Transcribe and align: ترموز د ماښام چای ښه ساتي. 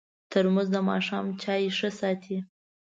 ترموز 0.31 0.67
د 0.73 0.77
ماښام 0.89 1.25
چای 1.41 1.63
ښه 1.77 1.89
ساتي. 1.99 2.37